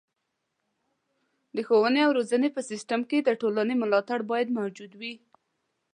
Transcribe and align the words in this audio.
د 1.55 1.57
ښوونې 1.67 2.01
او 2.05 2.11
روزنې 2.17 2.49
په 2.53 2.61
سیستم 2.69 3.01
کې 3.09 3.17
د 3.21 3.29
ټولنې 3.41 3.73
ملاتړ 3.81 4.19
باید 4.31 4.55
موجود 4.59 4.91
وي. 4.99 5.13